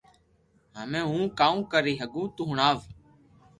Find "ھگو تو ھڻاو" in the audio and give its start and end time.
2.01-2.77